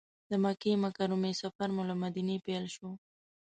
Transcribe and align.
د 0.29 0.31
مکې 0.43 0.71
مکرمې 0.83 1.31
سفر 1.41 1.67
مو 1.75 1.83
له 1.89 1.95
مدینې 2.03 2.37
پیل 2.45 2.65
شو. 2.75 2.89